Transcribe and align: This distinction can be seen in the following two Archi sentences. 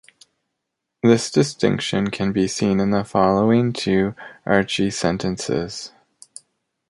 This 1.03 1.29
distinction 1.29 2.09
can 2.09 2.31
be 2.31 2.47
seen 2.47 2.79
in 2.79 2.89
the 2.89 3.03
following 3.03 3.71
two 3.71 4.15
Archi 4.47 4.89
sentences. 4.89 5.91